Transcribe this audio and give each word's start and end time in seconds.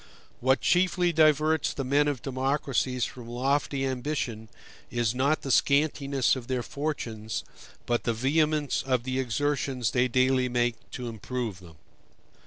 What 0.39 0.61
chiefly 0.61 1.13
diverts 1.13 1.75
the 1.75 1.83
men 1.83 2.07
of 2.07 2.23
democracies 2.23 3.05
from 3.05 3.27
lofty 3.29 3.85
ambition 3.85 4.49
is 4.89 5.13
not 5.13 5.43
the 5.43 5.51
scantiness 5.51 6.35
of 6.35 6.47
their 6.47 6.63
fortunes, 6.63 7.43
but 7.85 8.01
the 8.05 8.13
vehemence 8.15 8.81
of 8.81 9.03
the 9.03 9.19
exertions 9.19 9.91
they 9.91 10.07
daily 10.07 10.49
make 10.49 10.89
to 10.93 11.07
improve 11.07 11.59
them. 11.59 11.75